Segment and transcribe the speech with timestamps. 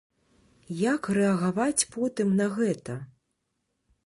[0.95, 2.97] Як рэагаваць потым на гэта?